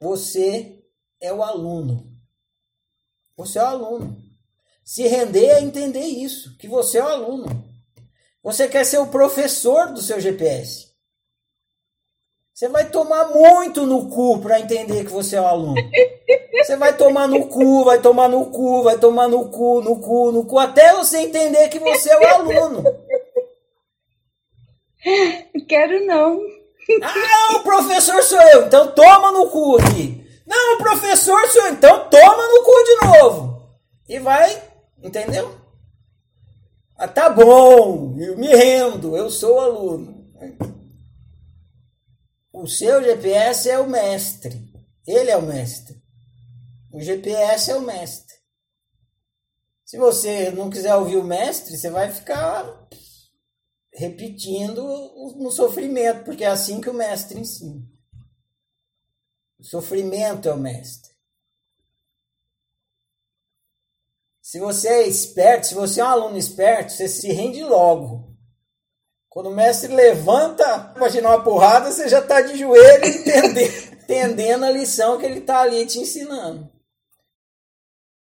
[0.00, 0.82] você
[1.20, 2.06] é o aluno.
[3.36, 4.16] Você é o aluno.
[4.84, 7.64] Se render é entender isso, que você é o aluno.
[8.42, 10.88] Você quer ser o professor do seu GPS.
[12.54, 15.76] Você vai tomar muito no cu para entender que você é o aluno.
[16.54, 20.32] Você vai tomar no cu, vai tomar no cu, vai tomar no cu, no cu,
[20.32, 22.82] no cu, até você entender que você é o aluno.
[25.68, 26.57] Quero não.
[27.02, 30.26] Ah, o professor sou eu, então toma no cu aqui.
[30.46, 33.68] Não, o professor sou eu, então toma no cu de novo.
[34.08, 34.62] E vai,
[35.02, 35.54] entendeu?
[36.96, 40.18] Ah, tá bom, eu me rendo, eu sou aluno.
[42.52, 44.68] O seu GPS é o mestre.
[45.06, 46.02] Ele é o mestre.
[46.92, 48.34] O GPS é o mestre.
[49.84, 52.88] Se você não quiser ouvir o mestre, você vai ficar
[53.98, 54.80] repetindo
[55.36, 57.82] no sofrimento, porque é assim que o mestre ensina.
[59.58, 61.10] O sofrimento é o mestre.
[64.40, 68.38] Se você é esperto, se você é um aluno esperto, você se rende logo.
[69.28, 73.58] Quando o mestre levanta para te dar uma porrada, você já está de joelho entendendo,
[73.94, 76.70] entendendo a lição que ele está ali te ensinando.